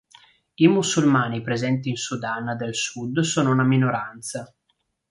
[0.55, 4.51] I musulmani presenti in Sudan del Sud sono una minoranza.